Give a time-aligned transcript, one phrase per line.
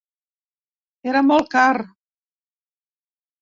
[1.11, 1.69] Era molt car.